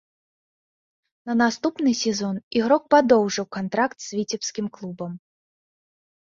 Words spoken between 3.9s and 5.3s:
з віцебскім клубам.